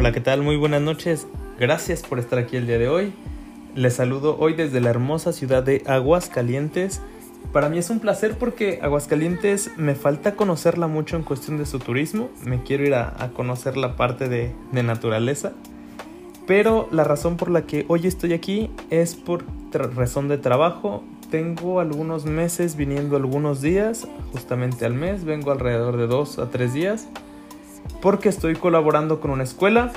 [0.00, 0.42] Hola, ¿qué tal?
[0.42, 1.26] Muy buenas noches.
[1.58, 3.12] Gracias por estar aquí el día de hoy.
[3.74, 7.02] Les saludo hoy desde la hermosa ciudad de Aguascalientes.
[7.52, 11.80] Para mí es un placer porque Aguascalientes me falta conocerla mucho en cuestión de su
[11.80, 12.30] turismo.
[12.44, 15.52] Me quiero ir a, conocer la parte de, de naturaleza.
[16.46, 21.02] Pero la razón por la que hoy estoy aquí es por razón de trabajo.
[21.28, 26.72] Tengo algunos meses viniendo algunos días, justamente al mes, vengo alrededor de dos a tres
[26.72, 27.08] días,
[28.00, 29.92] porque estoy colaborando con una escuela.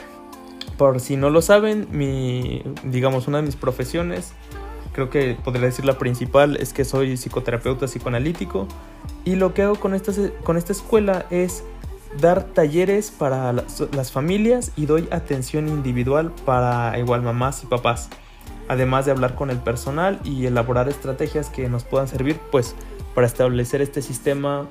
[0.77, 4.33] Por si no lo saben, mi, digamos, una de mis profesiones,
[4.93, 8.67] creo que podría decir la principal, es que soy psicoterapeuta psicoanalítico.
[9.25, 10.11] Y lo que hago con esta,
[10.43, 11.63] con esta escuela es
[12.19, 18.09] dar talleres para las, familias y doy atención individual para igual mamás y papás.
[18.67, 22.75] Además de hablar con el personal y elaborar estrategias que nos puedan servir pues
[23.13, 24.67] para establecer este sistema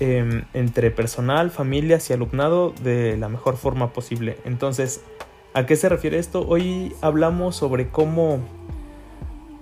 [0.00, 4.38] em, entre personal, familias y alumnado de la mejor forma posible.
[4.44, 5.02] Entonces,
[5.54, 6.46] ¿a qué se refiere esto?
[6.46, 8.40] Hoy hablamos sobre cómo,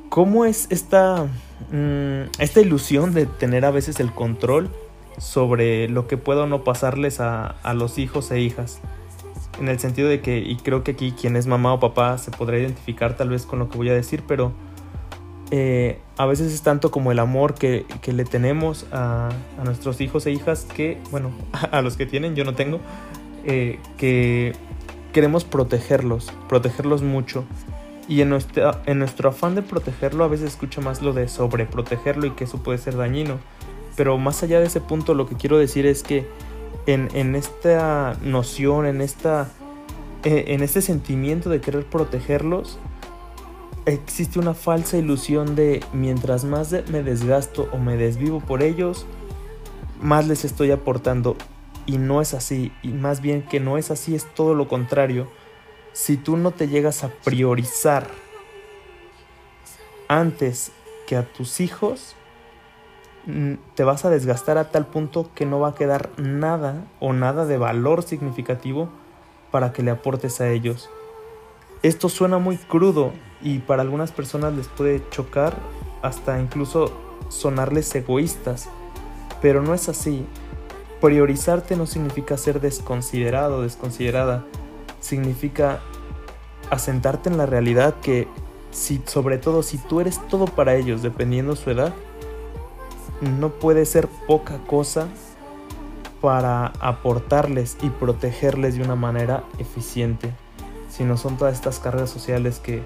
[0.08, 1.26] cómo es esta,
[1.70, 4.70] mm, esta ilusión de tener a veces el control
[5.18, 8.80] sobre lo que puedo o no pasarles a, los hijos e hijas.
[9.60, 12.30] En el sentido de que, y creo que aquí quien es mamá o papá se
[12.30, 14.52] podrá identificar tal vez con lo que voy a decir, pero
[15.54, 19.28] eh, a veces es tanto como el amor que, le tenemos a,
[19.62, 21.30] nuestros hijos e hijas que, bueno,
[21.70, 22.80] a, los que tienen, yo no tengo,
[23.44, 24.54] eh, que
[25.12, 27.44] queremos protegerlos, protegerlos mucho.
[28.08, 28.34] Y en,
[28.86, 32.62] en nuestro afán de protegerlo a veces escucha más lo de sobreprotegerlo y que eso
[32.62, 33.38] puede ser dañino.
[33.94, 36.26] Pero más allá de ese punto, lo que quiero decir es que
[36.86, 39.50] en, esta noción, en, esta,
[40.24, 42.78] eh, en este sentimiento de querer protegerlos,
[43.86, 49.06] existe una falsa ilusión de mientras más me desgasto o me desvivo por ellos,
[50.00, 51.36] más les estoy aportando.
[51.84, 55.28] Y no es así, y más bien que no es así, es todo lo contrario.
[55.92, 58.06] Si tú no te llegas a priorizar
[60.06, 60.70] antes
[61.06, 62.14] que a tus hijos,
[63.74, 67.46] te vas a desgastar a tal punto que no va a quedar nada o nada
[67.46, 68.88] de valor significativo
[69.50, 70.88] para que le aportes a ellos.
[71.82, 75.56] Esto suena muy crudo y para algunas personas les puede chocar
[76.02, 76.92] hasta incluso
[77.28, 78.68] sonarles egoístas,
[79.40, 80.26] pero no es así.
[81.00, 84.44] Priorizarte no significa ser desconsiderado o desconsiderada,
[85.00, 85.80] significa
[86.70, 88.28] asentarte en la realidad que
[88.70, 91.92] si sobre todo si tú eres todo para ellos dependiendo su edad,
[93.20, 95.08] no puede ser poca cosa
[96.20, 100.32] para aportarles y protegerles de una manera eficiente,
[100.88, 102.82] sino son todas estas cargas sociales que,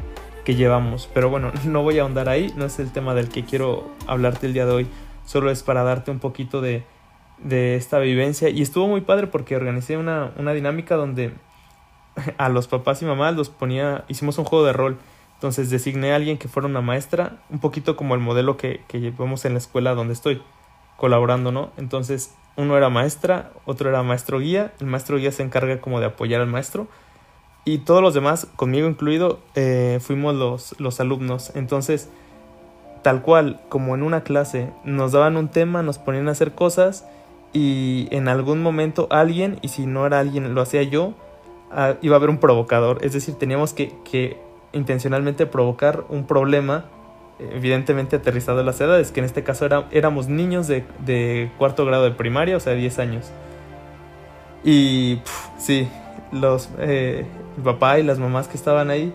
[0.55, 1.09] llevamos.
[1.13, 4.47] Pero bueno, no voy a ahondar ahí, no es el tema del que quiero hablarte
[4.47, 4.87] el día de hoy,
[5.25, 6.85] solo es para darte un poquito de,
[7.49, 8.49] esta vivencia.
[8.49, 11.33] Y estuvo muy padre porque organicé una, una dinámica donde
[12.39, 14.99] a los papás y mamás los ponía, hicimos un juego de rol
[15.37, 19.01] entonces designé a alguien que fuera una maestra, un poquito como el modelo que, que
[19.01, 20.43] llevamos en la escuela donde estoy
[20.97, 21.73] colaborando, ¿no?
[21.77, 26.07] Entonces uno era maestra, otro era maestro guía, el maestro guía se encarga como de
[26.07, 26.89] apoyar al maestro
[27.67, 31.53] y todos los demás, conmigo incluido, eh, fuimos los, los alumnos.
[31.55, 32.09] Entonces,
[33.03, 37.07] tal cual, como en una clase, nos daban un tema, nos ponían a hacer cosas
[37.53, 41.13] y en algún momento alguien, y si no era alguien, lo hacía yo,
[41.71, 43.05] ah, iba a haber un provocador.
[43.05, 44.39] Es decir, teníamos que, que
[44.73, 46.87] intencionalmente provocar un problema
[47.39, 52.05] evidentemente aterrizado en las edades, que en este caso era, éramos niños de, cuarto grado
[52.05, 53.31] de primaria, o sea, 10 años.
[54.65, 55.21] Y
[55.59, 55.89] sí,
[56.33, 59.13] los, eh, el papá y las mamás que estaban ahí,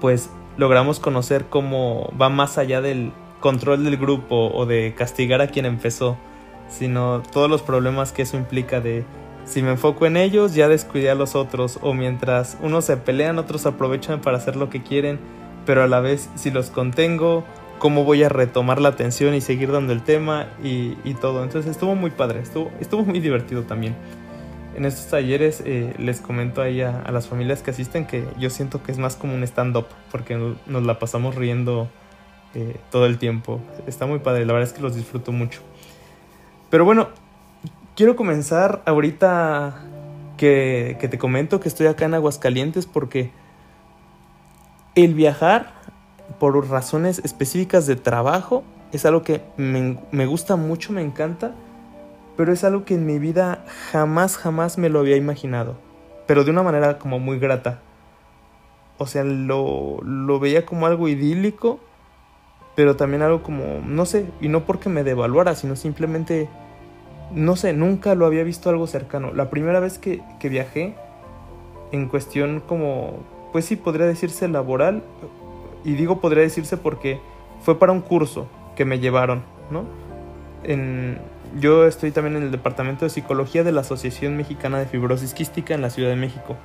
[0.00, 5.48] pues logramos conocer cómo va más allá del control del grupo o de castigar a
[5.48, 6.16] quien empezó,
[6.68, 9.04] sino todos los problemas que eso implica de
[9.44, 13.38] si me enfoco en ellos, ya descuidé a los otros, o mientras unos se pelean,
[13.38, 15.18] otros aprovechan para hacer lo que quieren,
[15.66, 17.44] pero a la vez si los contengo,
[17.78, 21.42] cómo voy a retomar la atención y seguir dando el tema y, todo.
[21.42, 23.94] Entonces estuvo muy padre, estuvo, estuvo muy divertido también.
[24.74, 28.82] En estos talleres eh, les comento ahí a, las familias que asisten que yo siento
[28.82, 30.36] que es más como un stand-up, porque
[30.66, 31.88] nos la pasamos riendo
[32.54, 33.60] eh, todo el tiempo.
[33.86, 35.60] Está muy padre, la verdad es que los disfruto mucho.
[36.70, 37.08] Pero bueno,
[37.96, 39.84] Quiero comenzar ahorita
[40.36, 43.30] que, te comento que estoy acá en Aguascalientes porque
[44.96, 45.74] el viajar
[46.40, 51.54] por razones específicas de trabajo es algo que me, me, gusta mucho, me encanta,
[52.36, 55.76] pero es algo que en mi vida jamás, jamás me lo había imaginado,
[56.26, 57.80] pero de una manera como muy grata.
[58.98, 61.80] O sea, lo, lo veía como algo idílico,
[62.76, 66.48] pero también algo como, no sé, y no porque me devaluara, sino simplemente
[67.32, 69.32] no sé, nunca lo había visto algo cercano.
[69.32, 70.94] La primera vez que, viajé
[71.92, 73.18] en cuestión como,
[73.52, 75.02] pues sí, podría decirse laboral.
[75.84, 77.20] Y digo podría decirse porque
[77.60, 79.84] fue para un curso que me llevaron, ¿no?
[80.62, 81.18] En,
[81.58, 85.74] yo estoy también en el departamento de psicología de la Asociación Mexicana de Fibrosis Quística
[85.74, 86.56] en la Ciudad de México.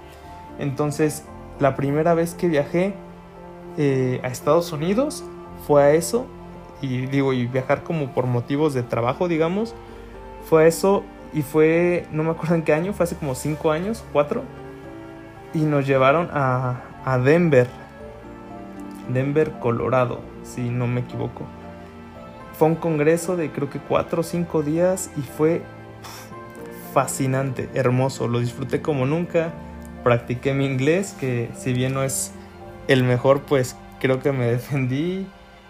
[0.58, 1.26] Entonces,
[1.60, 2.94] la primera vez que viajé
[3.78, 5.24] eh, a Estados Unidos
[5.68, 6.26] fue a eso.
[6.82, 9.76] Y digo, y viajar como por motivos de trabajo, digamos,
[10.50, 11.04] fue a eso.
[11.34, 14.44] Y fue, no me acuerdo en qué año, fue hace como cinco años, cuatro.
[15.54, 17.68] Y nos llevaron a, a Denver.
[19.14, 21.46] Denver, Colorado, si no me equivoco.
[22.60, 25.62] Fue un congreso de creo que cuatro o cinco días y fue
[26.94, 28.28] fascinante, hermoso.
[28.28, 29.54] Lo disfruté como nunca.
[30.04, 32.34] Practiqué mi inglés, que si bien no es
[32.90, 35.26] el mejor, pues creo que me defendí.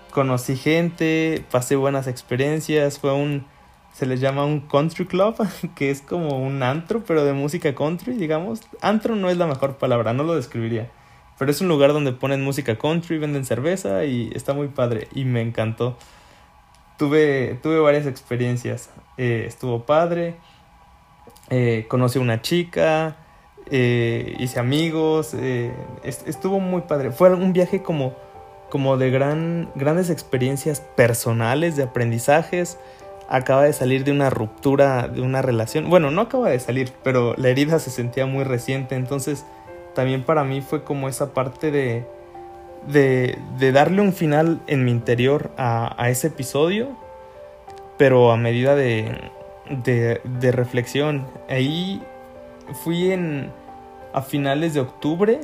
[0.10, 2.98] Conocí gente, pasé buenas experiencias.
[2.98, 3.46] Fue un,
[3.94, 5.36] se les llama un country club,
[5.76, 8.62] que es como un antro, pero de música country, digamos.
[8.82, 10.90] Antro no es la mejor palabra, no lo describiría.
[11.38, 15.26] Pero es un lugar donde ponen música country, venden cerveza y está muy padre y
[15.26, 15.96] me encantó
[17.00, 18.92] tuve, tuve varias experiencias.
[19.18, 20.36] Eh, estuvo padre,
[21.50, 23.16] eh, conocí a una chica,
[23.72, 25.34] eh, hice amigos,
[26.04, 27.12] estuvo muy padre.
[27.12, 28.14] Fue un viaje como,
[28.70, 32.78] como de gran, grandes experiencias personales, de aprendizajes.
[33.30, 35.90] Acaba de salir de una ruptura de una relación.
[35.90, 38.96] Bueno, no acaba de salir, pero la herida se sentía muy reciente.
[38.96, 39.46] Entonces,
[39.96, 42.08] también para mí fue como esa parte de,
[42.88, 43.38] de,
[43.72, 46.90] darle un final en mi interior a, ese episodio,
[47.98, 49.32] pero a medida de,
[49.84, 51.26] de, reflexión.
[51.50, 52.02] Ahí
[52.84, 53.52] fui en
[54.14, 55.40] a finales de octubre,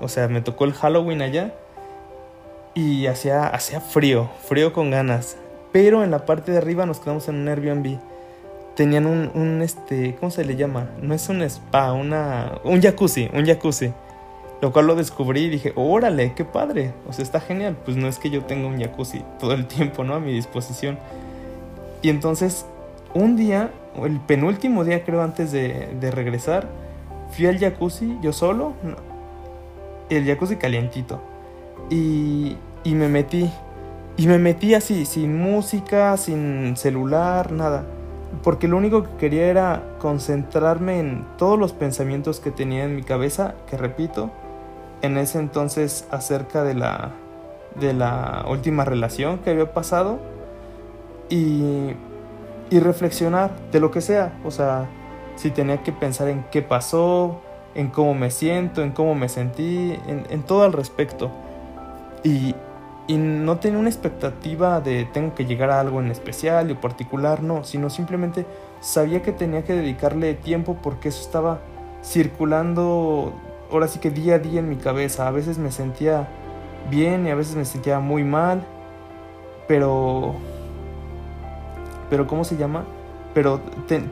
[0.00, 1.54] o sea, me tocó el Halloween allá
[2.74, 5.36] y hacía, hacía frío, frío con ganas.
[5.72, 7.98] Pero en la parte de arriba nos quedamos en un Airbnb.
[8.74, 10.90] Tenían un, un este, ¿cómo se le llama?
[11.02, 13.92] No es un spa, una, un jacuzzi, un jacuzzi.
[14.60, 16.92] Lo cual lo descubrí y dije, órale, qué padre.
[17.08, 17.76] O sea, está genial.
[17.84, 20.14] Pues no es que yo tenga un jacuzzi todo el tiempo, ¿no?
[20.14, 20.98] A mi disposición.
[22.02, 22.66] Y entonces,
[23.14, 23.70] un día,
[24.04, 26.68] el penúltimo día creo antes de, regresar,
[27.30, 28.72] fui al jacuzzi yo solo.
[30.10, 31.20] El jacuzzi calientito.
[31.88, 33.50] Y, y me metí.
[34.16, 37.84] Y me metí así, sin música, sin celular, nada.
[38.42, 43.04] Porque lo único que quería era concentrarme en todos los pensamientos que tenía en mi
[43.04, 44.32] cabeza, que repito,
[45.02, 47.12] en ese entonces acerca de la,
[47.78, 50.18] de la última relación que había pasado
[51.28, 51.92] y,
[52.70, 54.88] y reflexionar de lo que sea, o sea,
[55.36, 57.40] si tenía que pensar en qué pasó,
[57.74, 61.30] en cómo me siento, en cómo me sentí, en, todo al respecto.
[62.24, 62.54] Y,
[63.06, 67.42] y no tenía una expectativa de tengo que llegar a algo en especial y particular,
[67.42, 68.46] no, sino simplemente
[68.80, 71.60] sabía que tenía que dedicarle tiempo porque eso estaba
[72.02, 73.32] circulando
[73.70, 75.28] ahora sí que día a día en mi cabeza.
[75.28, 76.28] A veces me sentía
[76.90, 78.64] bien y a veces me sentía muy mal.
[79.66, 80.34] Pero...
[82.10, 82.84] Pero ¿cómo se llama?
[83.34, 83.60] Pero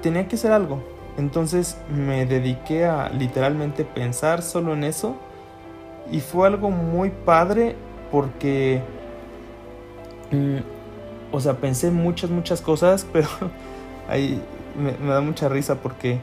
[0.02, 0.82] tenía que ser algo.
[1.16, 5.16] Entonces me dediqué a literalmente pensar solo en eso.
[6.10, 7.76] Y fue algo muy padre
[8.10, 8.82] porque...
[10.30, 10.58] Mm,
[11.32, 13.28] o sea, pensé muchas, muchas cosas, pero
[14.08, 14.40] ahí
[14.76, 16.20] me da mucha risa porque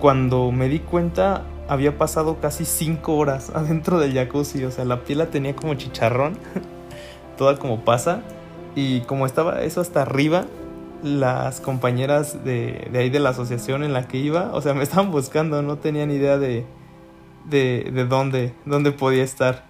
[0.00, 5.04] cuando me di cuenta había pasado casi 5 horas adentro del jacuzzi, o sea, la
[5.04, 6.38] piel la tenía como chicharrón,
[7.38, 8.22] toda como pasa,
[8.74, 10.46] y como estaba eso hasta arriba,
[11.02, 14.82] las compañeras de, de, ahí de la asociación en la que iba, o sea, me
[14.82, 16.66] estaban buscando, no tenían idea de,
[17.44, 19.64] de, de dónde, dónde podía estar.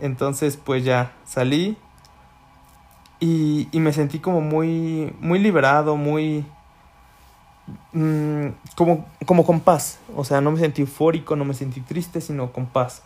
[0.00, 1.76] Entonces, pues ya salí
[3.20, 6.44] y, y me sentí como muy, muy liberado, muy,
[7.92, 9.98] Mm, como, como con paz.
[10.16, 13.02] O sea, no me sentí eufórico, no me sentí triste, sino con paz.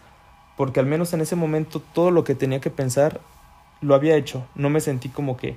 [0.57, 3.21] Porque al menos en ese momento todo lo que tenía que pensar
[3.81, 4.47] lo había hecho.
[4.55, 5.57] No me sentí como que,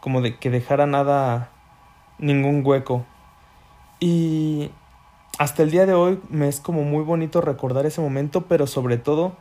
[0.00, 1.50] como de que dejara nada,
[2.18, 3.04] ningún hueco.
[4.00, 4.70] Y
[5.38, 8.98] hasta el día de hoy me es como muy bonito recordar ese momento, pero sobre
[8.98, 9.32] todo,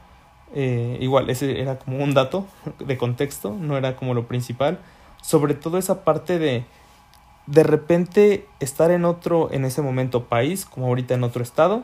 [0.55, 2.45] eh, igual, ese era como un dato
[2.79, 4.79] de contexto, no era como lo principal.
[5.21, 6.65] Sobre todo esa parte de
[7.47, 11.83] de repente estar en otro, en ese momento país, como ahorita en otro estado,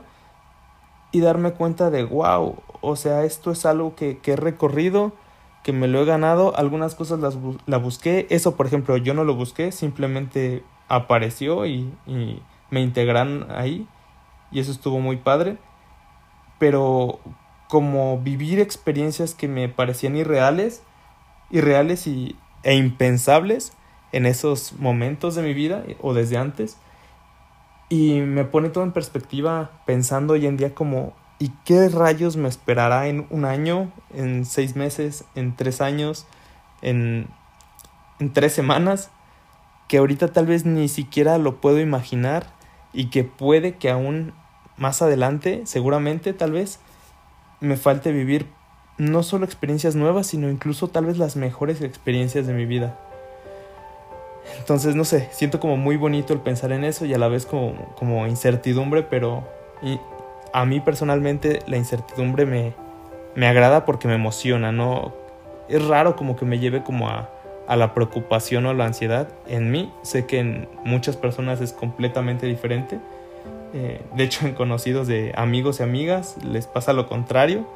[1.12, 5.14] y darme cuenta de, wow, o sea, esto es algo que, que he recorrido,
[5.64, 9.24] que me lo he ganado, algunas cosas las la busqué, eso por ejemplo yo no
[9.24, 13.88] lo busqué, simplemente apareció y, y me integran ahí,
[14.52, 15.58] y eso estuvo muy padre,
[16.60, 17.20] pero
[17.68, 20.84] como vivir experiencias que me parecían irreales,
[21.52, 23.74] irreales y, e impensables,
[24.12, 26.78] en esos momentos de mi vida o desde antes.
[27.90, 32.50] Y me pone todo en perspectiva pensando hoy en día como ¿Y qué rayos me
[32.50, 36.28] esperará en un año, en seis meses, en tres años,
[36.82, 37.28] en,
[38.20, 39.10] en tres semanas?
[39.88, 42.48] Que ahorita tal vez ni siquiera lo puedo imaginar
[42.92, 44.34] y que puede que aún
[44.76, 46.82] más adelante, seguramente tal vez,
[47.62, 48.48] me falte vivir
[48.98, 53.00] no solo experiencias nuevas, sino incluso tal vez las mejores experiencias de mi vida.
[54.58, 57.46] Entonces, no sé, siento como muy bonito el pensar en eso y a la vez
[57.46, 59.48] como, como incertidumbre, pero
[60.54, 62.74] a mí personalmente la incertidumbre me,
[63.36, 65.14] me agrada porque me emociona, ¿no?
[65.68, 67.30] Es raro como que me lleve como a,
[67.68, 69.30] a la preocupación o la ansiedad.
[69.48, 73.00] En mí sé que en muchas personas es completamente diferente.
[73.74, 77.68] Eh, de hecho, en conocidos de amigos y amigas les pasa lo contrario.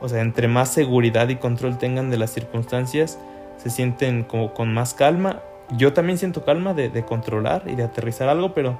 [0.00, 3.18] O sea, entre más seguridad y control tengan de las circunstancias,
[3.56, 5.40] se sienten como con más calma.
[5.72, 8.78] Yo también siento calma de, de controlar y de aterrizar algo, pero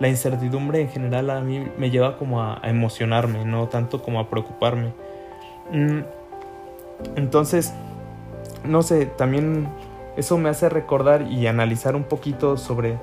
[0.00, 4.28] la incertidumbre en general a mí me lleva como a, emocionarme, no tanto como a
[4.28, 4.92] preocuparme.
[5.70, 6.00] Mm,
[7.16, 7.72] entonces,
[8.64, 9.68] no sé, también
[10.16, 12.98] eso me hace recordar y analizar un poquito sobre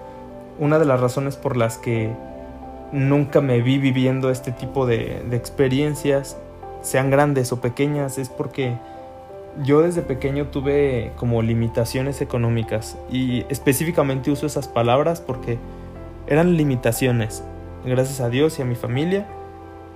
[0.59, 2.11] una de las razones por las que
[2.91, 6.35] nunca me vi viviendo este tipo de, de experiencias,
[6.81, 8.75] sean grandes o pequeñas, es porque
[9.63, 15.57] yo desde pequeño tuve como limitaciones económicas y específicamente uso esas palabras porque
[16.27, 17.43] eran limitaciones.
[17.85, 19.27] Gracias a Dios y a mi familia,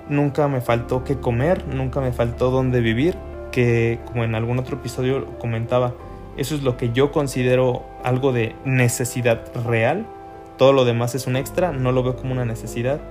[0.10, 3.15] nunca me faltó qué comer, nunca me faltó dónde vivir,
[3.51, 5.94] que como en algún otro episodio comentaba,
[6.38, 10.06] eso es lo que yo considero algo de necesidad real.
[10.58, 13.01] Todo lo demás es un extra, no lo veo como una necesidad.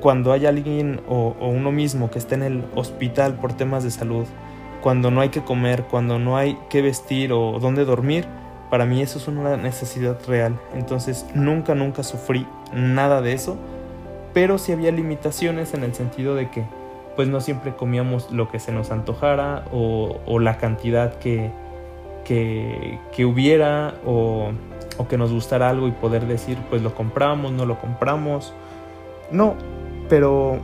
[0.00, 3.90] Cuando hay alguien o, o uno mismo que esté en el hospital por temas de
[3.90, 4.26] salud,
[4.86, 8.24] cuando no hay que comer, cuando no hay que vestir o dónde dormir,
[8.70, 10.60] para mí eso es una necesidad real.
[10.74, 13.56] Entonces nunca, nunca sufrí nada de eso.
[14.32, 16.62] Pero sí había limitaciones en el sentido de que
[17.16, 21.50] pues no siempre comíamos lo que se nos antojara o, la cantidad que,
[22.24, 24.52] que, hubiera o,
[24.98, 28.54] o, que nos gustara algo y poder decir pues lo compramos, no lo compramos.
[29.32, 29.56] No,
[30.08, 30.60] pero,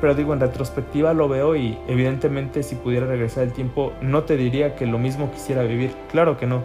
[0.00, 4.36] pero digo en retrospectiva lo veo y evidentemente si pudiera regresar el tiempo no te
[4.36, 6.64] diría que lo mismo quisiera vivir, claro que no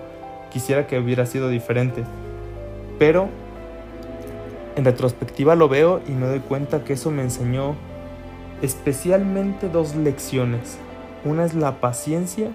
[0.51, 2.03] quisiera que hubiera sido diferente.
[2.99, 3.29] Pero
[4.75, 7.75] en retrospectiva lo veo y me doy cuenta que eso me enseñó
[8.61, 10.77] especialmente dos lecciones.
[11.25, 12.51] Una es la paciencia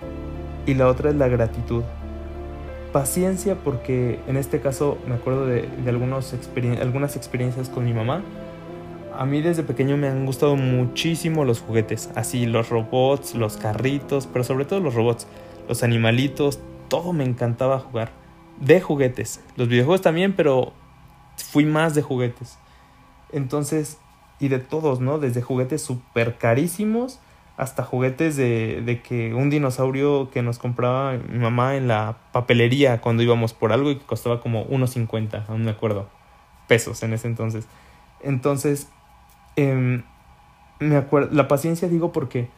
[0.66, 1.82] y la otra es la gratitud.
[2.92, 8.22] Paciencia porque en este caso me acuerdo de, algunas experiencias con mi mamá.
[9.18, 14.26] A mí desde pequeño me han gustado muchísimo los juguetes, así los robots, los carritos,
[14.26, 15.26] pero sobre todo los robots,
[15.68, 18.10] los animalitos, todo me encantaba jugar.
[18.60, 19.40] De juguetes.
[19.56, 20.72] Los videojuegos también, pero
[21.36, 22.58] fui más de juguetes.
[23.32, 23.98] Entonces,
[24.38, 25.18] y de todos, ¿no?
[25.18, 27.18] Desde juguetes súper carísimos
[27.56, 33.00] hasta juguetes de, de, que un dinosaurio que nos compraba mi mamá en la papelería
[33.00, 36.06] cuando íbamos por algo y que costaba como 1.50, aún me acuerdo,
[36.68, 37.66] pesos en ese entonces.
[38.20, 38.88] Entonces,
[39.56, 40.04] em,
[40.78, 42.48] me acuerdo, la paciencia digo porque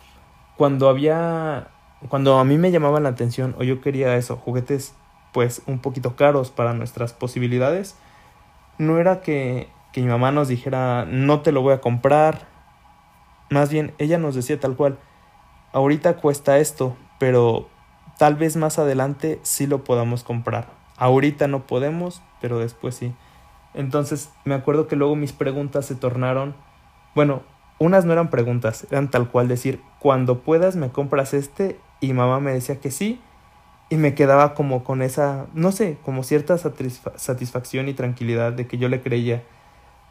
[0.56, 1.68] cuando había
[2.08, 4.94] cuando a mí me llamaba la atención o yo quería eso, juguetes
[5.32, 7.96] pues un poquito caros para nuestras posibilidades,
[8.78, 12.46] no era que, que mi mamá nos dijera no te lo voy a comprar,
[13.50, 14.98] más bien ella nos decía tal cual,
[15.72, 17.68] ahorita cuesta esto, pero
[18.18, 20.68] tal vez más adelante sí lo podamos comprar.
[20.96, 23.14] Ahorita no podemos, pero después sí.
[23.74, 26.54] Entonces me acuerdo que luego mis preguntas se tornaron,
[27.14, 27.42] bueno,
[27.78, 32.40] unas no eran preguntas, eran tal cual decir, cuando puedas me compras este y mamá
[32.40, 33.20] me decía que sí
[33.90, 38.78] y me quedaba como con esa, no sé, como cierta satisfacción y tranquilidad de que
[38.78, 39.42] yo le creía.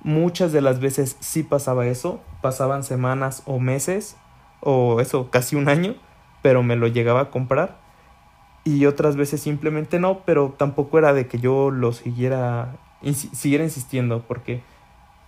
[0.01, 4.18] Muchas de las veces sí pasaba eso, pasaban semanas o meses
[4.62, 5.96] o eso, casi un año,
[6.42, 7.77] pero me lo llegaba a comprar.
[8.63, 14.24] Y otras veces simplemente no, pero tampoco era de que yo lo siguiera, siguiera insistiendo,
[14.27, 14.62] porque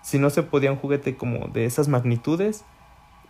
[0.01, 2.63] si no se podía un juguete como de esas magnitudes,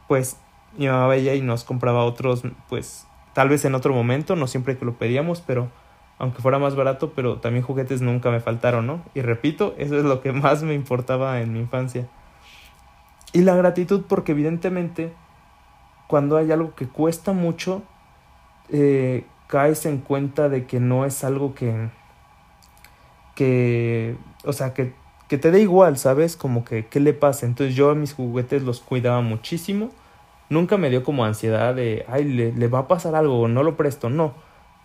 [0.08, 0.38] pues
[0.78, 4.78] mi mamá veía y nos compraba otros, pues tal vez en otro momento, no siempre
[4.78, 5.70] que lo pedíamos, pero
[6.18, 9.02] aunque fuera más barato, pero también juguetes nunca me faltaron, ¿no?
[9.14, 12.08] Y repito, eso es lo que más me importaba en mi infancia.
[13.32, 15.14] Y la gratitud porque evidentemente
[16.08, 17.84] cuando hay algo que cuesta mucho,
[18.70, 21.90] eh, caes en cuenta de que no es algo que,
[23.36, 24.96] que, o sea, que,
[25.30, 26.36] que te dé igual, ¿sabes?
[26.36, 27.46] Como que, ¿qué le pasa?
[27.46, 29.92] Entonces yo a mis juguetes los cuidaba muchísimo
[30.50, 34.10] nunca me dio como ansiedad de, ay, le, va a pasar algo, no lo presto,
[34.10, 34.34] no.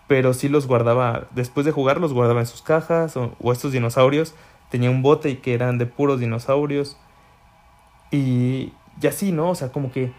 [0.06, 4.34] Pero sí los guardaba, después de jugar los guardaba en sus cajas o, estos dinosaurios.
[4.70, 6.98] Tenía un bote y que eran de puros dinosaurios.
[8.10, 9.50] Y, y así, ¿no?
[9.50, 10.12] O sea, como que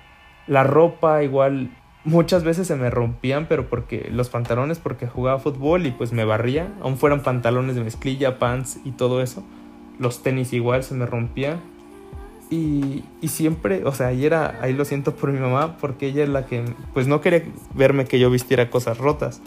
[0.48, 1.70] la ropa igual
[2.04, 6.26] muchas veces se me rompían, pero porque los pantalones, porque jugaba fútbol y pues me
[6.26, 9.44] barría, aún fueran pantalones de mezclilla, pants y todo eso.
[10.00, 11.60] Los tenis igual se me rompían.
[12.50, 14.30] Y, y siempre, o sea, ahí
[14.62, 18.06] ahí lo siento por mi mamá, porque ella es la que, pues no quería verme
[18.06, 19.42] que yo vistiera cosas rotas,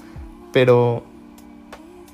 [0.53, 1.05] pero,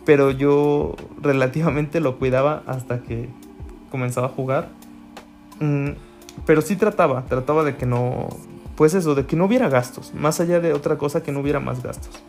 [0.04, 3.28] pero yo relativamente lo cuidaba hasta que
[3.90, 4.68] comenzaba a jugar.
[5.60, 5.92] Mm,
[6.44, 8.28] pero sí trataba, trataba de que no,
[8.76, 11.60] pues eso, de que no hubiera gastos, más allá de otra cosa que no hubiera
[11.60, 12.22] más gastos.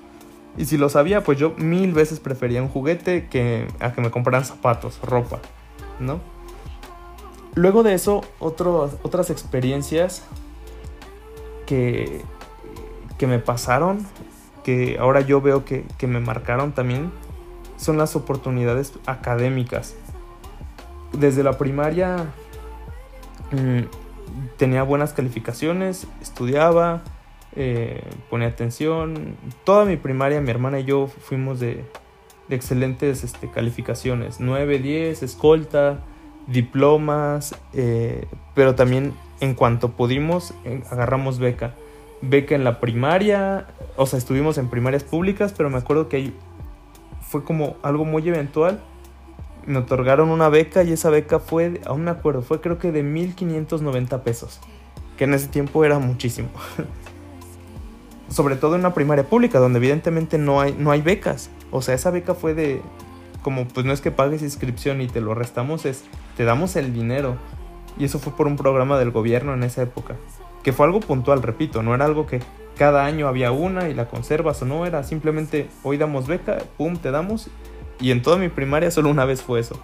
[0.57, 4.11] Y si lo sabía, pues yo mil veces prefería un juguete que a que me
[4.11, 5.39] compraran zapatos, ropa,
[5.99, 6.19] ¿no?
[7.55, 10.23] Luego de eso, otras experiencias
[11.65, 12.21] que,
[13.17, 14.05] que me pasaron,
[14.63, 17.11] que ahora yo veo que, que me marcaron también,
[17.77, 19.95] son las oportunidades académicas.
[21.13, 22.25] Desde la primaria
[23.51, 23.83] mm,
[24.57, 27.03] tenía buenas calificaciones, estudiaba,
[27.55, 29.37] eh, ponía atención.
[29.63, 31.85] Toda mi primaria, mi hermana y yo fuimos de,
[32.49, 34.39] excelentes este, calificaciones.
[34.39, 35.99] 9, 10, escolta,
[36.47, 41.75] diplomas, eh, pero también en cuanto pudimos eh, agarramos beca.
[42.21, 46.31] Beca en la primaria, o sea, estuvimos en primarias públicas, pero me acuerdo que
[47.21, 48.81] fue como algo muy eventual
[49.65, 53.03] me otorgaron una beca y esa beca fue, aún me acuerdo, fue creo que de
[53.03, 54.59] 1590 pesos,
[55.17, 56.49] que en ese tiempo era muchísimo.
[58.29, 61.49] Sobre todo en una primaria pública, donde evidentemente no hay, no hay becas.
[61.71, 62.81] O sea, esa beca fue de,
[63.41, 66.03] como pues no es que pagues inscripción y te lo restamos, es,
[66.37, 67.37] te damos el dinero.
[67.97, 70.15] Y eso fue por un programa del gobierno en esa época.
[70.63, 72.41] Que fue algo puntual, repito, no era algo que
[72.77, 76.97] cada año había una y la conservas o no, era simplemente hoy damos beca, pum,
[76.97, 77.49] te damos
[77.99, 79.79] y en toda mi primaria solo una vez fue eso.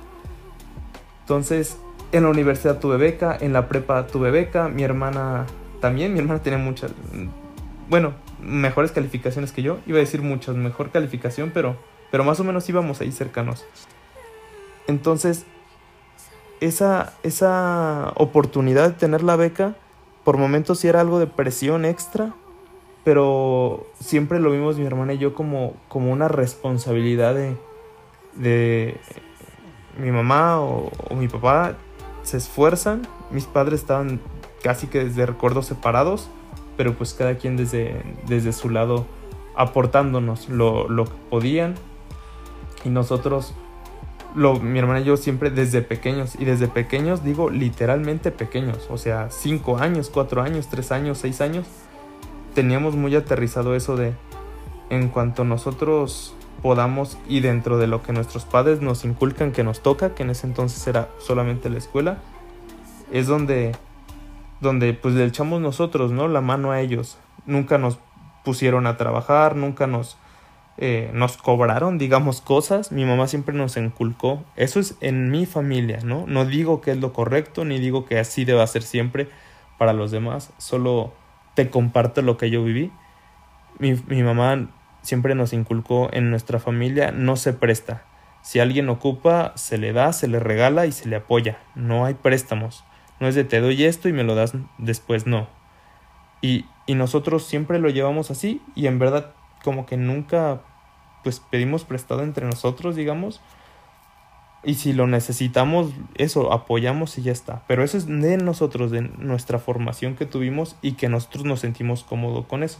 [1.21, 1.77] Entonces,
[2.11, 5.45] en la universidad tuve beca, en la prepa tuve beca, mi hermana
[5.79, 6.91] también, mi hermana tiene muchas,
[7.89, 11.75] bueno, mejores calificaciones que yo, iba a decir muchas, mejor calificación, pero,
[12.11, 13.65] pero más o menos íbamos ahí cercanos.
[14.87, 15.45] Entonces,
[16.59, 19.75] esa, esa oportunidad de tener la beca,
[20.23, 22.33] por momentos sí era algo de presión extra,
[23.03, 27.57] pero siempre lo vimos mi hermana y yo como, como una responsabilidad de,
[28.35, 28.99] de
[29.97, 31.75] mi mamá o, mi papá
[32.23, 33.07] se esfuerzan.
[33.31, 34.19] Mis padres estaban
[34.61, 36.29] casi que desde recuerdos separados,
[36.81, 39.05] pero pues cada quien desde, desde su lado
[39.55, 41.75] aportándonos lo, lo que podían.
[42.83, 43.53] Y nosotros,
[44.33, 48.97] lo, mi hermana y yo siempre desde pequeños, y desde pequeños digo literalmente pequeños, o
[48.97, 51.67] sea, 5 años, 4 años, 3 años, 6 años,
[52.55, 54.15] teníamos muy aterrizado eso de
[54.89, 59.83] en cuanto nosotros podamos y dentro de lo que nuestros padres nos inculcan que nos
[59.83, 62.23] toca, que en ese entonces era solamente la escuela,
[63.11, 63.73] es donde
[64.61, 66.27] donde pues le echamos nosotros, ¿no?
[66.27, 67.17] La mano a ellos.
[67.45, 67.99] Nunca nos
[68.43, 70.17] pusieron a trabajar, nunca nos
[70.77, 72.91] eh, nos cobraron, digamos, cosas.
[72.91, 74.43] Mi mamá siempre nos inculcó.
[74.55, 76.25] Eso es en mi familia, ¿no?
[76.27, 79.27] No digo que es lo correcto, ni digo que así deba ser siempre
[79.77, 80.51] para los demás.
[80.57, 81.13] Solo
[81.55, 82.91] te comparto lo que yo viví.
[83.79, 84.69] Mi, mi mamá
[85.01, 88.03] siempre nos inculcó en nuestra familia no se presta.
[88.41, 91.59] Si alguien ocupa, se le da, se le regala y se le apoya.
[91.75, 92.83] No hay préstamos.
[93.21, 95.47] No es de te doy esto y me lo das después, no.
[96.41, 99.31] Y, y nosotros siempre lo llevamos así y en verdad
[99.63, 100.61] como que nunca
[101.23, 103.39] pues pedimos prestado entre nosotros, digamos.
[104.63, 107.63] Y si lo necesitamos, eso, apoyamos y ya está.
[107.67, 112.03] Pero eso es de nosotros, de nuestra formación que tuvimos y que nosotros nos sentimos
[112.03, 112.79] cómodos con eso.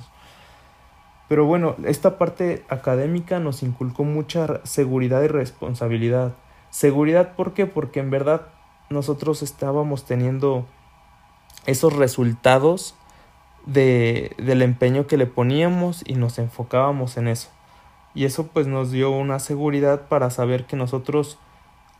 [1.27, 6.33] Pero bueno, esta parte académica nos inculcó mucha seguridad y responsabilidad.
[6.71, 7.67] Seguridad, ¿por qué?
[7.67, 8.47] Porque en verdad
[8.91, 10.65] nosotros estábamos teniendo
[11.65, 12.95] esos resultados
[13.65, 17.49] de, del empeño que le poníamos y nos enfocábamos en eso.
[18.13, 21.39] Y eso pues nos dio una seguridad para saber que nosotros,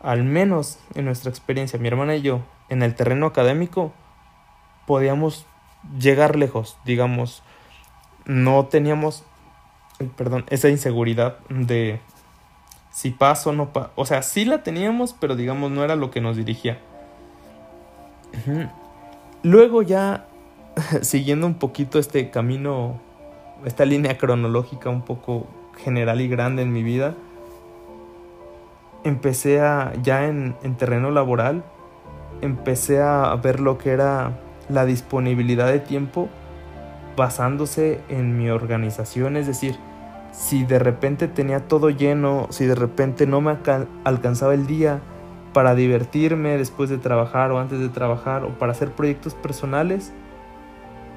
[0.01, 3.93] al menos en nuestra experiencia, mi hermana y yo, en el terreno académico,
[4.86, 5.45] podíamos
[5.97, 7.43] llegar lejos, digamos,
[8.25, 9.23] no teníamos,
[10.15, 11.99] perdón, esa inseguridad de
[12.91, 13.91] si paso o no paso.
[13.95, 16.77] O sea, sí la teníamos, pero digamos no era lo que nos dirigía.
[19.43, 20.25] Luego ya,
[21.01, 22.99] siguiendo un poquito este camino,
[23.65, 25.47] esta línea cronológica un poco
[25.84, 27.15] general y grande en mi vida,
[29.04, 31.63] empecé a, ya en, en terreno laboral,
[32.41, 36.30] empecé a ver lo que era la disponibilidad de tiempo
[37.15, 39.77] basándose en mi organización, es decir,
[40.32, 43.58] si de repente tenía todo lleno, si de repente no me
[44.04, 45.02] alcanzaba el día
[45.54, 50.13] para divertirme después de trabajar o antes de trabajar o para hacer proyectos personales,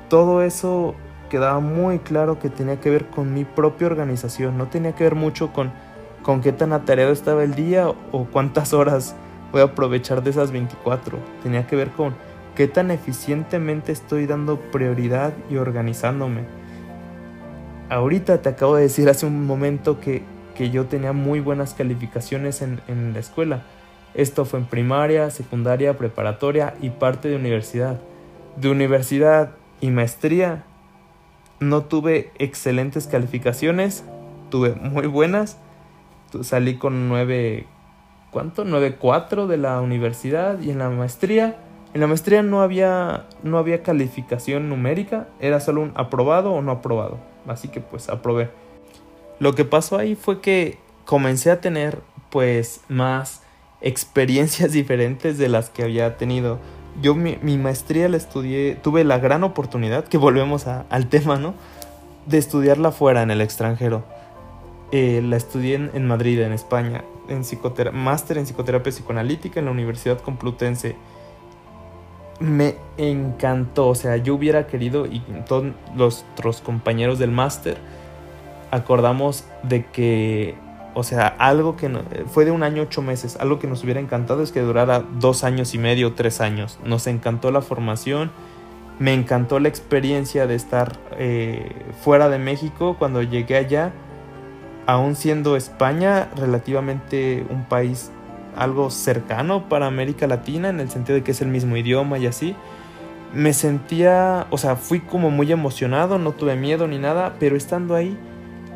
[0.08, 0.94] todo eso
[1.30, 5.14] quedaba muy claro que tenía que ver con mi propia organización, no tenía que ver
[5.14, 5.72] mucho con,
[6.22, 9.14] con qué tan atareado estaba el día o cuántas horas
[9.52, 12.14] voy a aprovechar de esas 24, tenía que ver con
[12.56, 16.63] qué tan eficientemente estoy dando prioridad y organizándome.
[17.90, 20.22] Ahorita te acabo de decir hace un momento que,
[20.54, 23.64] que yo tenía muy buenas calificaciones en, en la escuela.
[24.14, 28.00] Esto fue en primaria, secundaria, preparatoria y parte de universidad.
[28.56, 30.64] De universidad y maestría
[31.60, 34.04] no tuve excelentes calificaciones,
[34.50, 35.58] tuve muy buenas.
[36.42, 37.66] Salí con 9,
[38.30, 38.64] ¿cuánto?
[38.64, 41.56] 9.4 de la universidad y en la maestría.
[41.92, 46.72] En la maestría no había, no había calificación numérica, era solo un aprobado o no
[46.72, 47.33] aprobado.
[47.46, 48.50] Así que pues aprobé.
[49.38, 53.42] Lo que pasó ahí fue que comencé a tener pues más
[53.80, 56.58] experiencias diferentes de las que había tenido.
[57.02, 61.54] Yo mi, maestría la estudié, tuve la gran oportunidad, que volvemos al tema, ¿no?
[62.26, 64.04] De estudiarla fuera, en el extranjero.
[64.92, 67.42] Eh, la estudié en, Madrid, en España, en
[67.92, 70.94] máster en psicoterapia psicoanalítica en la Universidad Complutense.
[72.44, 77.78] Me encantó, o sea, yo hubiera querido, y todos los otros compañeros del máster,
[78.70, 80.54] acordamos de que
[80.94, 81.90] o sea, algo que
[82.28, 83.36] fue de un año ocho meses.
[83.40, 86.78] Algo que nos hubiera encantado es que durara dos años y medio, tres años.
[86.84, 88.30] Nos encantó la formación.
[89.00, 93.92] Me encantó la experiencia de estar eh, fuera de México cuando llegué allá.
[94.86, 98.12] Aún siendo España relativamente un país
[98.56, 102.26] algo cercano para América Latina, en el sentido de que es el mismo idioma y
[102.26, 102.54] así.
[103.32, 107.94] Me sentía, o sea, fui como muy emocionado, no tuve miedo ni nada, pero estando
[107.94, 108.16] ahí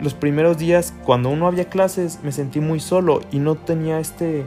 [0.00, 4.46] los primeros días, cuando uno había clases, me sentí muy solo y no tenía este,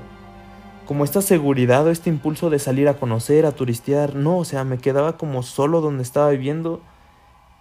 [0.85, 4.15] como esta seguridad o este impulso de salir a conocer, a turistear.
[4.15, 6.81] No, o sea, me quedaba como solo donde estaba viviendo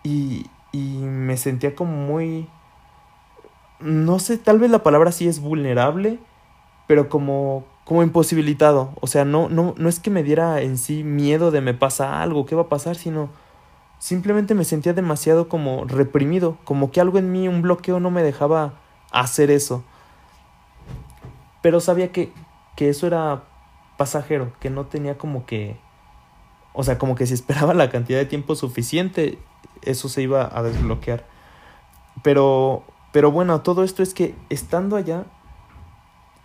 [0.04, 2.48] y, y me sentía como muy,
[3.80, 6.18] no sé, tal vez la palabra sí es vulnerable,
[6.90, 8.90] pero como, como imposibilitado.
[9.00, 12.20] O sea, no, no, no es que me diera en sí miedo de me pasa
[12.20, 13.28] algo, qué va a pasar, sino
[14.00, 18.24] simplemente me sentía demasiado como reprimido, como que algo en mí, un bloqueo no me
[18.24, 18.72] dejaba
[19.12, 19.84] hacer eso.
[21.62, 22.32] Pero sabía que,
[22.74, 23.44] que eso era
[23.96, 25.76] pasajero, que no tenía como que...
[26.72, 29.38] O sea, como que si esperaba la cantidad de tiempo suficiente,
[29.82, 31.24] eso se iba a desbloquear.
[32.24, 35.26] Pero, pero bueno, todo esto es que estando allá,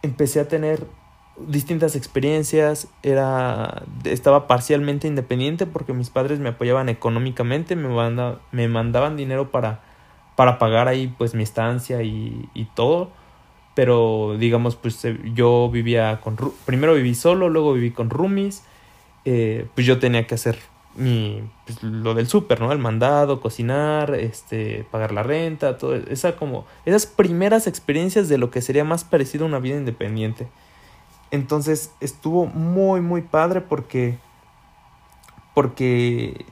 [0.06, 0.86] empecé a tener
[1.38, 7.90] distintas experiencias, era, estaba parcialmente independiente porque mis padres me apoyaban económicamente, me,
[8.52, 9.82] me mandaban dinero para,
[10.36, 13.12] para pagar ahí pues mi estancia y, todo,
[13.74, 18.64] pero digamos pues eh, yo vivía con, primero viví solo, luego viví con roomies,
[19.26, 20.58] eh, pues yo tenía que hacer
[20.96, 22.72] mi, pues, lo del súper, ¿no?
[22.72, 28.52] El mandado, cocinar, este, pagar la renta, todo, esa como, esas primeras experiencias de lo
[28.52, 30.48] que sería más parecido a una vida independiente.
[31.32, 34.18] Entonces estuvo muy, muy padre porque,
[35.54, 36.46] porque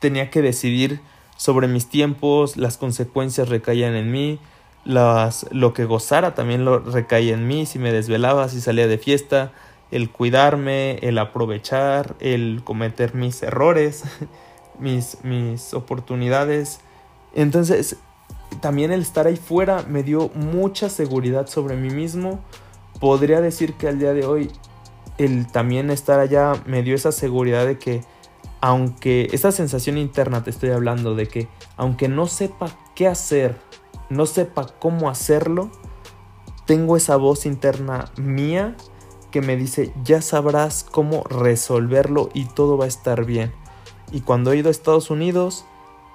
[0.00, 1.00] tenía que decidir
[1.36, 4.38] sobre mis tiempos, las consecuencias recaían en mí,
[4.84, 8.98] las, lo que gozara también lo recaía en mí, si me desvelaba, si salía de
[8.98, 9.52] fiesta,
[9.94, 14.02] el cuidarme, el aprovechar, el cometer mis errores,
[14.80, 16.80] mis, mis oportunidades.
[17.32, 17.96] Entonces,
[18.60, 22.40] también el estar ahí fuera me dio mucha seguridad sobre mí mismo,
[22.98, 24.50] podría decir que al día de hoy
[25.16, 28.02] el también estar allá me dio esa seguridad de que
[28.60, 33.60] aunque esa sensación interna te estoy hablando de que aunque no sepa qué hacer,
[34.10, 35.70] no sepa cómo hacerlo,
[36.66, 38.74] tengo esa voz interna mía
[39.34, 43.52] que me dice ya sabrás cómo resolverlo y todo va a estar bien.
[44.12, 45.64] Y cuando he ido a Estados Unidos,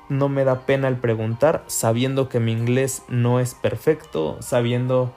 [0.08, 5.12] no me da pena el preguntar, sabiendo que mi inglés no es perfecto, sabiendo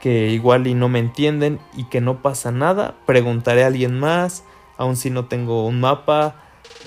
[0.00, 4.42] que igual y no me entienden y que no pasa nada, preguntaré a alguien más,
[4.76, 6.34] aun si no tengo un mapa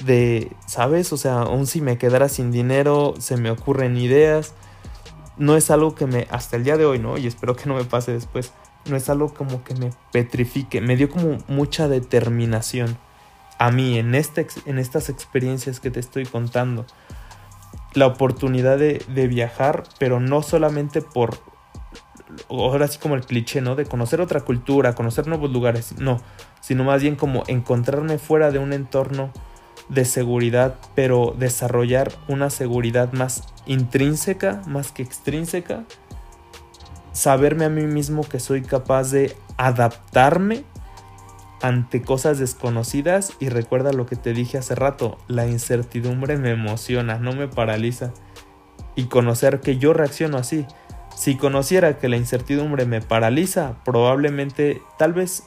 [0.03, 1.13] de, ¿sabes?
[1.13, 4.53] O sea, aun si me quedara sin dinero, se me ocurren ideas.
[5.37, 7.17] No es algo que me, hasta el día de hoy, ¿no?
[7.17, 8.51] Y espero que no me pase después.
[8.89, 12.97] No es algo como que me petrifique, me dio como mucha determinación
[13.59, 16.85] a mí en, este, en estas experiencias que te estoy contando.
[17.93, 21.39] La oportunidad de, de viajar, pero no solamente por
[22.49, 23.75] ahora sí como el cliché, ¿no?
[23.75, 26.21] De conocer otra cultura, conocer nuevos lugares, no,
[26.61, 29.31] sino más bien como encontrarme fuera de un entorno
[29.89, 35.85] de seguridad, pero desarrollar una seguridad más intrínseca, más que extrínseca,
[37.17, 40.63] saberme a mí mismo que soy capaz de adaptarme
[41.63, 47.17] ante cosas desconocidas y recuerda lo que te dije hace rato, la incertidumbre me emociona,
[47.17, 48.13] no me paraliza.
[48.95, 50.67] Y conocer que yo reacciono así.
[51.15, 55.43] Si conociera que la incertidumbre me paraliza, probablemente, tal vez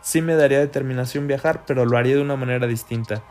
[0.00, 3.24] sí me daría determinación viajar, pero lo haría de una manera distinta.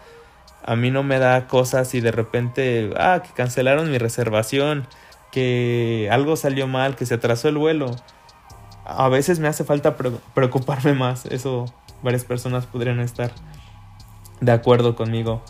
[0.66, 4.86] A mí no me da cosas y de repente, ah, que cancelaron mi reservación,
[5.32, 7.92] que algo salió mal, que se atrasó el vuelo.
[8.86, 9.96] A veces me hace falta
[10.34, 11.66] preocuparme más, eso
[12.02, 13.32] varias personas podrían estar
[14.40, 15.42] de acuerdo conmigo.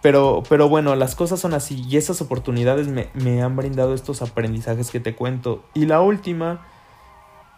[0.00, 4.22] Pero, pero bueno, las cosas son así y esas oportunidades me, me han brindado estos
[4.22, 5.64] aprendizajes que te cuento.
[5.74, 6.66] Y la última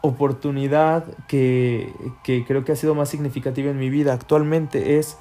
[0.00, 5.18] oportunidad que, que, creo que ha sido más significativa en mi vida actualmente es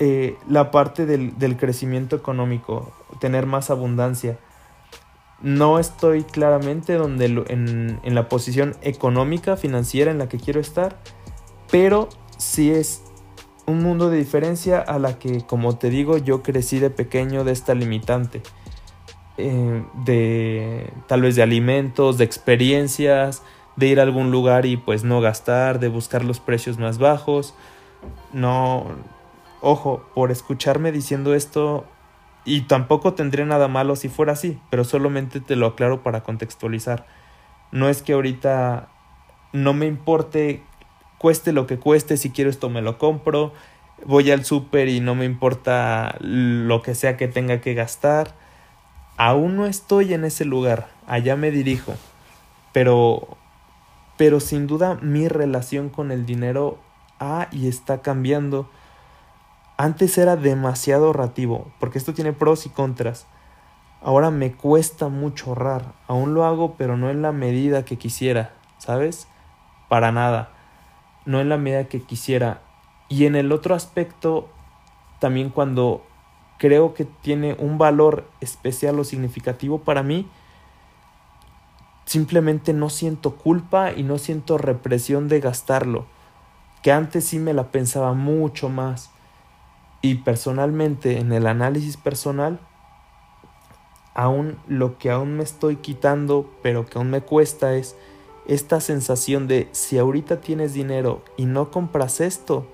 [0.00, 4.38] eh, la parte del, del, crecimiento económico, tener más abundancia.
[5.42, 10.98] No estoy claramente donde en, en la posición económica, financiera en la que quiero estar,
[11.70, 13.02] pero sí es
[13.66, 17.52] un mundo de diferencia a la que, como te digo, yo crecí de pequeño de
[17.52, 18.42] esta limitante.
[19.38, 23.42] Eh, de tal vez de alimentos, de experiencias,
[23.76, 27.54] de ir a algún lugar y pues no gastar, de buscar los precios más bajos.
[28.32, 28.86] No,
[29.62, 31.86] ojo, por escucharme diciendo esto,
[32.44, 37.06] y tampoco tendría nada malo si fuera así, pero solamente te lo aclaro para contextualizar.
[37.72, 38.88] No es que ahorita
[39.52, 40.62] no me importe
[41.20, 43.52] cueste lo que cueste, si quiero esto me lo compro,
[44.06, 48.34] voy al súper y no me importa lo que sea que tenga que gastar.
[49.18, 51.92] Aún no estoy en ese lugar, allá me dirijo,
[52.72, 53.36] pero
[54.16, 56.78] pero sin duda mi relación con el dinero
[57.18, 58.70] ha y está cambiando.
[59.80, 63.26] Antes era demasiado ahorrativo, porque esto tiene pros y contras.
[64.02, 65.92] Ahora me cuesta mucho ahorrar.
[66.06, 69.26] Aún lo hago, pero no en la medida que quisiera, ¿sabes?
[69.88, 70.50] Para nada
[71.24, 72.62] no en la medida que quisiera.
[73.08, 74.48] Y en el otro aspecto,
[75.18, 76.04] también cuando
[76.58, 80.28] creo que tiene un valor especial o significativo para mí,
[82.04, 86.06] simplemente no siento culpa y no siento represión de gastarlo,
[86.82, 89.10] que antes sí me la pensaba mucho más.
[90.02, 92.60] Y personalmente, en el análisis personal,
[94.14, 97.96] aún lo que aún me estoy quitando, pero que aún me cuesta es
[98.46, 102.66] esta sensación de si ahorita tienes dinero y no compras esto,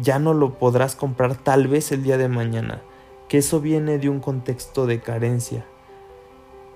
[0.00, 2.82] ya no lo podrás comprar tal vez el día de mañana,
[3.28, 5.66] que eso viene de un contexto de carencia.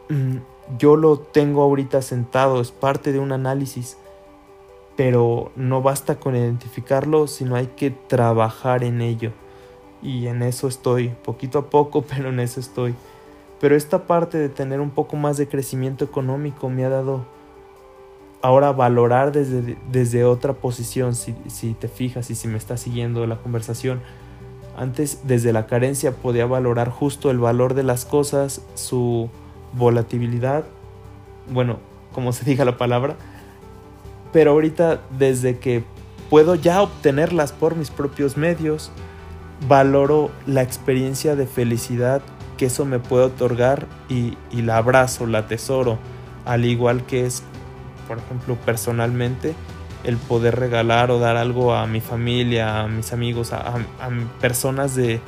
[0.09, 0.38] Mm,
[0.78, 3.96] yo lo tengo ahorita sentado, es parte de un análisis,
[4.96, 9.33] pero no basta con identificarlo, sino hay que trabajar en ello.
[10.02, 12.94] Y en eso estoy, poquito a poco, pero en eso estoy.
[13.60, 17.26] Pero esta parte de tener un poco más de crecimiento económico me ha dado
[18.42, 23.26] ahora valorar desde, desde otra posición, si, si, te fijas y si me estás siguiendo
[23.26, 24.00] la conversación.
[24.78, 29.28] Antes, desde la carencia, podía valorar justo el valor de las cosas, su
[29.74, 30.64] volatilidad,
[31.50, 31.78] bueno,
[32.14, 33.16] como se diga la palabra,
[34.32, 35.84] pero ahorita desde que
[36.30, 38.90] puedo ya obtenerlas por mis propios medios,
[39.68, 42.23] valoro la experiencia de felicidad
[42.57, 45.99] que eso me puede otorgar y, y la abrazo, la tesoro,
[46.44, 47.42] al igual que es
[48.11, 49.55] por ejemplo, personalmente,
[50.03, 53.79] el poder regalar o dar algo a mi familia, a mis amigos, a,
[54.40, 55.20] personas de,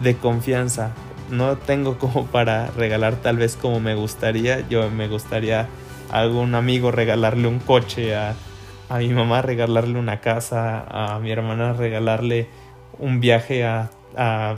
[0.00, 0.92] de, confianza.
[1.28, 4.60] No tengo como para regalar tal vez como me gustaría.
[4.68, 5.66] Yo me gustaría
[6.12, 8.36] a algún amigo regalarle un coche, a,
[8.88, 12.48] a mi mamá regalarle una casa, a mi hermana regalarle
[12.98, 14.56] un viaje a, a,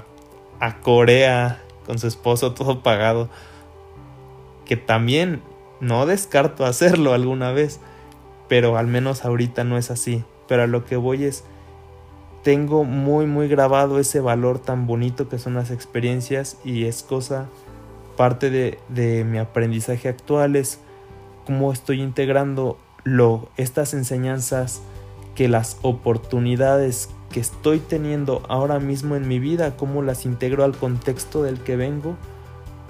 [0.83, 3.29] Corea con su esposo todo pagado.
[4.64, 5.42] Que también
[5.81, 7.81] no descarto hacerlo alguna vez,
[8.49, 10.25] pero al menos ahorita no es así.
[10.49, 11.45] Pero a lo que voy es,
[12.42, 17.47] tengo muy muy grabado ese valor tan bonito que son las experiencias y es cosa,
[18.16, 20.81] parte de, de mi aprendizaje actual es
[21.47, 24.83] cómo estoy integrando lo, estas enseñanzas
[25.35, 30.77] que las oportunidades que estoy teniendo ahora mismo en mi vida, cómo las integro al
[30.77, 32.16] contexto del que vengo,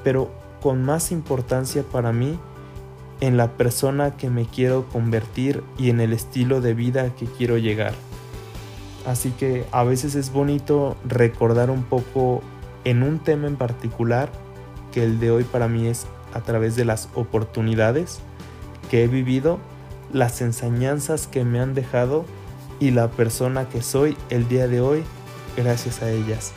[0.04, 2.38] pero con más importancia para mí
[3.20, 7.56] en la persona que me quiero convertir y en el estilo de vida que quiero
[7.56, 7.94] llegar.
[9.06, 12.42] Así que a veces es bonito recordar un poco
[12.84, 14.30] en un tema en particular,
[14.92, 18.20] que el de hoy para mí es a través de las oportunidades
[18.90, 19.58] que he vivido,
[20.12, 22.24] las enseñanzas que me han dejado
[22.82, 25.04] y la persona que soy el día de hoy
[25.56, 26.52] gracias a ellas.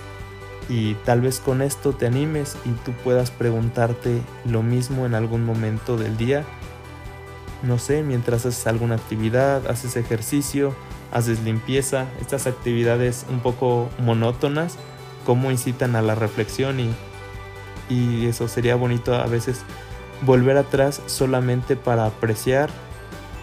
[0.67, 5.45] Y tal vez con esto te animes y tú puedas preguntarte lo mismo en algún
[5.45, 6.43] momento del día.
[7.61, 10.75] No sé, mientras haces alguna actividad, haces ejercicio,
[11.11, 14.77] haces limpieza, estas actividades un poco monótonas,
[15.27, 16.89] cómo incitan a la reflexión y,
[17.87, 19.61] y eso sería bonito a veces
[20.23, 22.71] volver atrás solamente para apreciar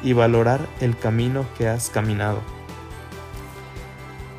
[0.02, 2.40] y valorar el camino que has caminado.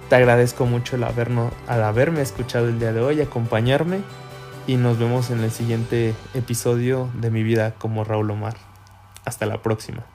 [0.09, 4.01] Te agradezco mucho el al haberme escuchado el día de hoy, acompañarme
[4.67, 8.55] y nos vemos en el siguiente episodio de mi vida como Raúl Omar.
[9.25, 10.05] Hasta la próxima.